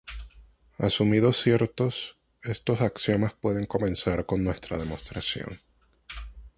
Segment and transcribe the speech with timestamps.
[0.79, 5.59] Asumidos ciertos estos axiomas podemos comenzar con nuestra demostración.